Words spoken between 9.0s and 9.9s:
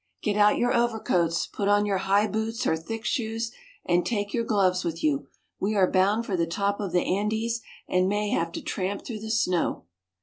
through the snow.